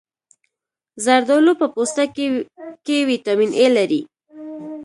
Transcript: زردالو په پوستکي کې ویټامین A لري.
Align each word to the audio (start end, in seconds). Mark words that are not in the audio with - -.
زردالو 1.05 1.53
په 1.61 1.65
پوستکي 1.73 2.27
کې 2.85 2.97
ویټامین 3.09 3.51
A 3.63 3.65
لري. 3.77 4.01